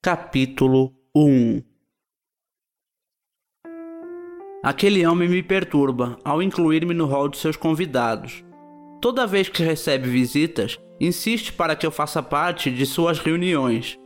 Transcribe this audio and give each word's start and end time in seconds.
Capítulo 0.00 0.94
1 1.12 1.60
Aquele 4.62 5.04
homem 5.04 5.28
me 5.28 5.42
perturba 5.42 6.16
ao 6.24 6.40
incluir-me 6.40 6.94
no 6.94 7.06
hall 7.06 7.28
de 7.28 7.36
seus 7.36 7.56
convidados. 7.56 8.44
Toda 9.02 9.26
vez 9.26 9.48
que 9.48 9.60
recebe 9.60 10.08
visitas, 10.08 10.78
insiste 11.00 11.52
para 11.52 11.74
que 11.74 11.84
eu 11.84 11.90
faça 11.90 12.22
parte 12.22 12.70
de 12.70 12.86
suas 12.86 13.18
reuniões. 13.18 13.98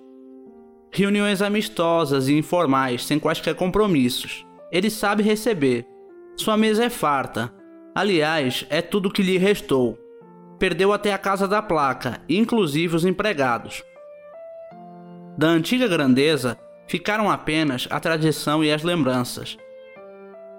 Reuniões 0.91 1.42
amistosas 1.42 2.27
e 2.27 2.38
informais, 2.38 3.04
sem 3.04 3.19
quaisquer 3.19 3.54
compromissos. 3.54 4.47
Ele 4.71 4.88
sabe 4.88 5.22
receber. 5.22 5.87
Sua 6.38 6.56
mesa 6.56 6.87
é 6.87 6.90
farta. 6.90 7.54
Aliás, 7.95 8.65
é 8.71 8.81
tudo 8.81 9.13
que 9.13 9.22
lhe 9.22 9.37
restou. 9.37 9.99
Perdeu 10.59 10.90
até 10.90 11.13
a 11.13 11.19
casa 11.19 11.47
da 11.47 11.61
placa, 11.61 12.22
inclusive 12.31 12.97
os 12.97 13.04
empregados. 13.04 13.85
Da 15.37 15.49
antiga 15.49 15.88
grandeza 15.88 16.59
ficaram 16.87 17.30
apenas 17.30 17.88
a 17.91 17.98
tradição 17.98 18.62
e 18.62 18.70
as 18.70 18.83
lembranças. 18.83 19.57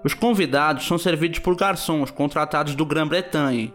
Os 0.04 0.14
convidados 0.14 0.86
são 0.86 0.98
servidos 0.98 1.38
por 1.38 1.54
garçons 1.54 2.10
contratados 2.10 2.74
do 2.74 2.84
Grã-Bretanha, 2.84 3.72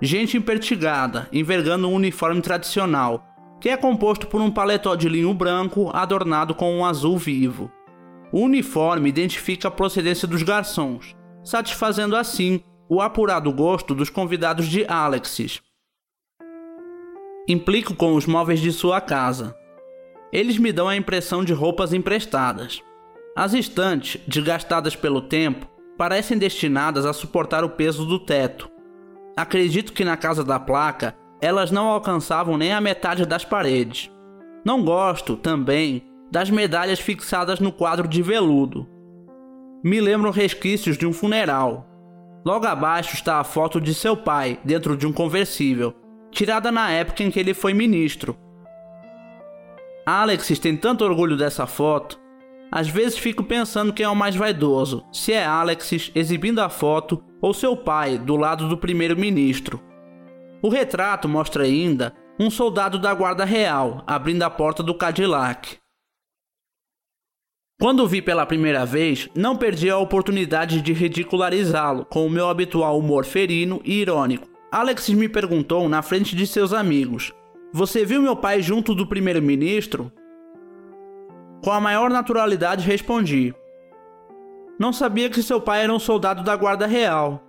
gente 0.00 0.36
impertigada, 0.36 1.28
envergando 1.32 1.88
um 1.88 1.94
uniforme 1.94 2.40
tradicional, 2.40 3.24
que 3.60 3.68
é 3.68 3.76
composto 3.76 4.26
por 4.26 4.40
um 4.40 4.50
paletó 4.50 4.94
de 4.94 5.08
linho 5.08 5.34
branco 5.34 5.90
adornado 5.94 6.54
com 6.54 6.78
um 6.78 6.84
azul 6.84 7.18
vivo. 7.18 7.70
O 8.32 8.40
uniforme 8.40 9.08
identifica 9.08 9.68
a 9.68 9.70
procedência 9.70 10.26
dos 10.26 10.42
garçons, 10.42 11.16
satisfazendo 11.44 12.16
assim 12.16 12.62
o 12.88 13.00
apurado 13.00 13.52
gosto 13.52 13.94
dos 13.94 14.10
convidados 14.10 14.66
de 14.66 14.84
Alexis. 14.86 15.60
Implico 17.46 17.94
com 17.94 18.14
os 18.14 18.26
móveis 18.26 18.60
de 18.60 18.72
sua 18.72 19.00
casa, 19.00 19.56
eles 20.32 20.58
me 20.58 20.72
dão 20.72 20.88
a 20.88 20.96
impressão 20.96 21.44
de 21.44 21.52
roupas 21.52 21.92
emprestadas. 21.92 22.82
As 23.34 23.54
estantes, 23.54 24.20
desgastadas 24.26 24.94
pelo 24.94 25.22
tempo, 25.22 25.66
parecem 25.96 26.36
destinadas 26.36 27.06
a 27.06 27.12
suportar 27.12 27.64
o 27.64 27.70
peso 27.70 28.04
do 28.04 28.18
teto. 28.18 28.68
Acredito 29.36 29.92
que 29.92 30.04
na 30.04 30.16
casa 30.16 30.44
da 30.44 30.58
placa 30.58 31.14
elas 31.40 31.70
não 31.70 31.88
alcançavam 31.88 32.58
nem 32.58 32.72
a 32.72 32.80
metade 32.80 33.24
das 33.24 33.44
paredes. 33.44 34.10
Não 34.64 34.84
gosto, 34.84 35.36
também, 35.36 36.02
das 36.30 36.50
medalhas 36.50 36.98
fixadas 36.98 37.60
no 37.60 37.72
quadro 37.72 38.08
de 38.08 38.20
veludo. 38.20 38.86
Me 39.82 40.00
lembram 40.00 40.32
resquícios 40.32 40.98
de 40.98 41.06
um 41.06 41.12
funeral. 41.12 41.86
Logo 42.44 42.66
abaixo 42.66 43.14
está 43.14 43.38
a 43.38 43.44
foto 43.44 43.80
de 43.80 43.94
seu 43.94 44.16
pai 44.16 44.58
dentro 44.64 44.96
de 44.96 45.06
um 45.06 45.12
conversível, 45.12 45.94
tirada 46.32 46.72
na 46.72 46.90
época 46.90 47.22
em 47.22 47.30
que 47.30 47.38
ele 47.38 47.54
foi 47.54 47.72
ministro 47.72 48.36
Alexis 50.10 50.58
tem 50.58 50.74
tanto 50.74 51.04
orgulho 51.04 51.36
dessa 51.36 51.66
foto. 51.66 52.18
Às 52.72 52.88
vezes 52.88 53.18
fico 53.18 53.44
pensando 53.44 53.92
quem 53.92 54.06
é 54.06 54.08
o 54.08 54.16
mais 54.16 54.34
vaidoso, 54.34 55.04
se 55.12 55.34
é 55.34 55.44
Alexis 55.44 56.10
exibindo 56.14 56.60
a 56.60 56.70
foto 56.70 57.22
ou 57.42 57.52
seu 57.52 57.76
pai 57.76 58.16
do 58.16 58.34
lado 58.34 58.70
do 58.70 58.78
primeiro-ministro. 58.78 59.78
O 60.62 60.70
retrato 60.70 61.28
mostra 61.28 61.64
ainda 61.64 62.14
um 62.40 62.50
soldado 62.50 62.98
da 62.98 63.12
Guarda 63.12 63.44
Real 63.44 64.02
abrindo 64.06 64.44
a 64.44 64.48
porta 64.48 64.82
do 64.82 64.94
Cadillac. 64.94 65.76
Quando 67.78 68.02
o 68.02 68.08
vi 68.08 68.22
pela 68.22 68.46
primeira 68.46 68.86
vez, 68.86 69.28
não 69.34 69.58
perdi 69.58 69.90
a 69.90 69.98
oportunidade 69.98 70.80
de 70.80 70.94
ridicularizá-lo 70.94 72.06
com 72.06 72.26
o 72.26 72.30
meu 72.30 72.48
habitual 72.48 72.98
humor 72.98 73.26
ferino 73.26 73.78
e 73.84 74.00
irônico. 74.00 74.48
Alexis 74.72 75.14
me 75.14 75.28
perguntou 75.28 75.86
na 75.86 76.00
frente 76.00 76.34
de 76.34 76.46
seus 76.46 76.72
amigos 76.72 77.30
você 77.72 78.04
viu 78.04 78.22
meu 78.22 78.34
pai 78.34 78.62
junto 78.62 78.94
do 78.94 79.06
primeiro-ministro? 79.06 80.10
Com 81.62 81.70
a 81.70 81.80
maior 81.80 82.08
naturalidade 82.08 82.86
respondi: 82.86 83.54
Não 84.78 84.92
sabia 84.92 85.28
que 85.28 85.42
seu 85.42 85.60
pai 85.60 85.82
era 85.84 85.92
um 85.92 85.98
soldado 85.98 86.42
da 86.42 86.56
Guarda 86.56 86.86
Real. 86.86 87.42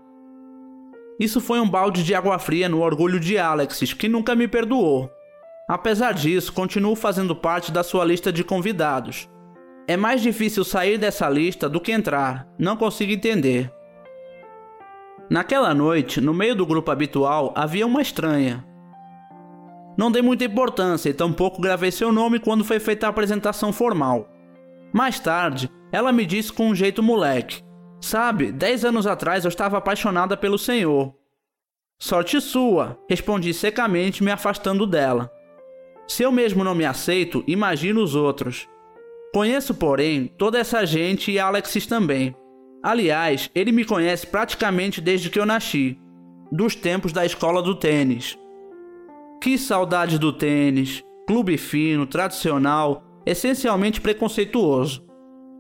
Isso 1.18 1.40
foi 1.40 1.60
um 1.60 1.70
balde 1.70 2.04
de 2.04 2.14
água 2.14 2.38
fria 2.38 2.68
no 2.68 2.82
orgulho 2.82 3.20
de 3.20 3.38
Alexis, 3.38 3.94
que 3.94 4.10
nunca 4.10 4.36
me 4.36 4.48
perdoou. 4.48 5.10
Apesar 5.68 6.14
disso, 6.14 6.52
continuo 6.52 6.96
fazendo 6.96 7.36
parte 7.36 7.72
da 7.72 7.84
sua 7.84 8.04
lista 8.04 8.32
de 8.32 8.44
convidados. 8.44 9.30
É 9.88 9.96
mais 9.96 10.22
difícil 10.22 10.64
sair 10.64 10.98
dessa 10.98 11.30
lista 11.30 11.70
do 11.70 11.80
que 11.80 11.92
entrar, 11.92 12.48
não 12.58 12.76
consigo 12.76 13.12
entender. 13.12 13.72
Naquela 15.30 15.74
noite, 15.74 16.20
no 16.20 16.34
meio 16.34 16.56
do 16.56 16.66
grupo 16.66 16.90
habitual, 16.90 17.54
havia 17.56 17.86
uma 17.86 18.02
estranha, 18.02 18.66
não 20.00 20.10
dei 20.10 20.22
muita 20.22 20.46
importância 20.46 21.10
e 21.10 21.14
tampouco 21.14 21.62
gravei 21.62 21.92
seu 21.92 22.10
nome 22.10 22.40
quando 22.40 22.64
foi 22.64 22.80
feita 22.80 23.06
a 23.06 23.10
apresentação 23.10 23.74
formal. 23.74 24.30
Mais 24.94 25.20
tarde, 25.20 25.70
ela 25.92 26.14
me 26.14 26.26
disse 26.26 26.54
com 26.54 26.70
um 26.70 26.74
jeito 26.74 27.04
moleque: 27.04 27.62
Sabe, 28.00 28.50
dez 28.50 28.86
anos 28.86 29.06
atrás 29.06 29.44
eu 29.44 29.50
estava 29.50 29.78
apaixonada 29.78 30.38
pelo 30.38 30.58
senhor. 30.58 31.14
Sorte 32.00 32.40
sua, 32.40 32.98
respondi 33.10 33.54
secamente, 33.54 34.24
me 34.24 34.32
afastando 34.32 34.88
dela. 34.88 35.30
Se 36.08 36.24
eu 36.24 36.32
mesmo 36.32 36.64
não 36.64 36.74
me 36.74 36.86
aceito, 36.86 37.44
imagino 37.46 38.02
os 38.02 38.16
outros. 38.16 38.70
Conheço, 39.34 39.76
porém, 39.76 40.28
toda 40.38 40.58
essa 40.58 40.86
gente 40.86 41.30
e 41.30 41.38
Alexis 41.38 41.86
também. 41.86 42.34
Aliás, 42.82 43.52
ele 43.54 43.74
me 43.74 43.84
conhece 43.84 44.26
praticamente 44.26 45.02
desde 45.02 45.30
que 45.30 45.38
eu 45.38 45.46
nasci, 45.46 46.00
dos 46.50 46.74
tempos 46.74 47.12
da 47.12 47.26
escola 47.26 47.62
do 47.62 47.76
tênis. 47.76 48.39
Que 49.42 49.58
saudade 49.58 50.20
do 50.20 50.34
tênis, 50.34 51.02
clube 51.26 51.58
fino, 51.58 52.06
tradicional, 52.06 53.02
essencialmente 53.26 54.02
preconceituoso. 54.02 55.06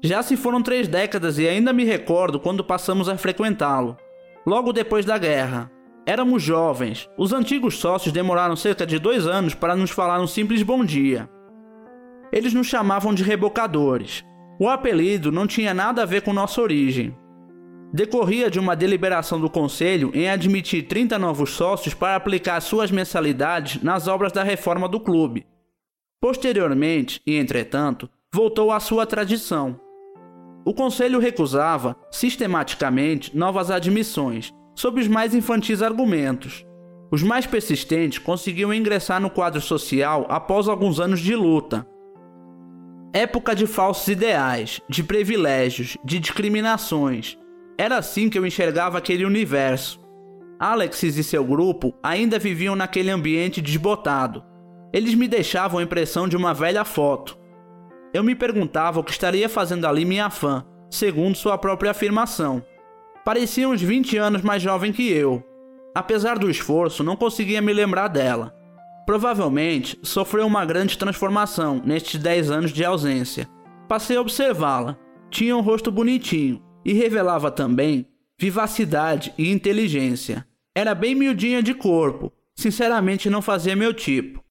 Já 0.03 0.21
se 0.21 0.35
foram 0.35 0.61
três 0.61 0.85
décadas 0.85 1.39
e 1.39 1.47
ainda 1.47 1.71
me 1.71 1.85
recordo 1.85 2.41
quando 2.41 2.61
passamos 2.61 3.07
a 3.07 3.17
frequentá-lo. 3.17 3.95
Logo 4.45 4.73
depois 4.73 5.05
da 5.05 5.17
guerra. 5.17 5.71
Éramos 6.05 6.43
jovens. 6.43 7.09
Os 7.17 7.31
antigos 7.31 7.77
sócios 7.77 8.11
demoraram 8.11 8.55
cerca 8.57 8.85
de 8.85 8.99
dois 8.99 9.25
anos 9.25 9.53
para 9.53 9.77
nos 9.77 9.91
falar 9.91 10.19
um 10.19 10.27
simples 10.27 10.61
bom 10.61 10.83
dia. 10.83 11.29
Eles 12.33 12.53
nos 12.53 12.67
chamavam 12.67 13.13
de 13.13 13.23
rebocadores. 13.23 14.25
O 14.59 14.67
apelido 14.67 15.31
não 15.31 15.47
tinha 15.47 15.73
nada 15.73 16.03
a 16.03 16.05
ver 16.05 16.21
com 16.21 16.33
nossa 16.33 16.61
origem 16.61 17.15
decorria 17.91 18.49
de 18.49 18.59
uma 18.59 18.75
deliberação 18.75 19.39
do 19.39 19.49
Conselho 19.49 20.11
em 20.13 20.29
admitir 20.29 20.83
30 20.83 21.17
novos 21.17 21.51
sócios 21.51 21.93
para 21.93 22.15
aplicar 22.15 22.59
suas 22.61 22.91
mensalidades 22.91 23.81
nas 23.81 24.07
obras 24.07 24.31
da 24.31 24.43
reforma 24.43 24.87
do 24.87 24.99
clube. 24.99 25.45
Posteriormente, 26.21 27.21
e 27.25 27.37
entretanto, 27.37 28.09
voltou 28.33 28.71
à 28.71 28.79
sua 28.79 29.05
tradição. 29.05 29.79
O 30.65 30.73
Conselho 30.73 31.19
recusava, 31.19 31.95
sistematicamente, 32.11 33.35
novas 33.35 33.71
admissões, 33.71 34.53
sob 34.75 35.01
os 35.01 35.07
mais 35.07 35.33
infantis 35.33 35.81
argumentos. 35.81 36.65
Os 37.11 37.23
mais 37.23 37.47
persistentes 37.47 38.19
conseguiam 38.19 38.73
ingressar 38.73 39.19
no 39.19 39.29
quadro 39.29 39.59
social 39.59 40.27
após 40.29 40.67
alguns 40.67 40.99
anos 40.99 41.21
de 41.21 41.35
luta. 41.35 41.87
Época 43.11 43.55
de 43.55 43.65
falsos 43.65 44.07
ideais, 44.07 44.79
de 44.87 45.03
privilégios, 45.03 45.97
de 46.03 46.19
discriminações, 46.19 47.35
era 47.79 47.97
assim 47.97 48.29
que 48.29 48.37
eu 48.37 48.45
enxergava 48.45 48.97
aquele 48.97 49.23
universo. 49.23 50.01
Alexis 50.59 51.17
e 51.17 51.23
seu 51.23 51.45
grupo 51.45 51.95
ainda 52.03 52.37
viviam 52.37 52.75
naquele 52.75 53.09
ambiente 53.09 53.61
desbotado. 53.61 54.43
Eles 54.91 55.15
me 55.15 55.29
deixavam 55.29 55.79
a 55.79 55.83
impressão 55.83 56.27
de 56.27 56.35
uma 56.35 56.53
velha 56.53 56.83
foto. 56.83 57.39
Eu 58.13 58.21
me 58.21 58.35
perguntava 58.35 58.99
o 58.99 59.03
que 59.03 59.11
estaria 59.11 59.47
fazendo 59.47 59.85
ali 59.85 60.03
minha 60.03 60.29
fã, 60.29 60.65
segundo 60.91 61.37
sua 61.37 61.57
própria 61.57 61.91
afirmação. 61.91 62.61
Parecia 63.23 63.69
uns 63.69 63.81
20 63.81 64.17
anos 64.17 64.41
mais 64.41 64.61
jovem 64.61 64.91
que 64.91 65.09
eu. 65.09 65.41
Apesar 65.95 66.37
do 66.37 66.49
esforço, 66.49 67.01
não 67.01 67.15
conseguia 67.15 67.61
me 67.61 67.71
lembrar 67.71 68.09
dela. 68.09 68.53
Provavelmente 69.05 69.97
sofreu 70.03 70.45
uma 70.45 70.65
grande 70.65 70.97
transformação 70.97 71.81
nestes 71.85 72.21
10 72.21 72.51
anos 72.51 72.73
de 72.73 72.83
ausência. 72.83 73.47
Passei 73.87 74.17
a 74.17 74.21
observá-la. 74.21 74.97
Tinha 75.29 75.55
um 75.55 75.61
rosto 75.61 75.89
bonitinho, 75.89 76.61
e 76.83 76.93
revelava 76.93 77.51
também 77.51 78.07
vivacidade 78.39 79.33
e 79.37 79.51
inteligência. 79.51 80.45
Era 80.75 80.95
bem 80.95 81.13
miudinha 81.13 81.61
de 81.61 81.73
corpo, 81.73 82.31
sinceramente 82.55 83.29
não 83.29 83.41
fazia 83.41 83.75
meu 83.75 83.93
tipo. 83.93 84.43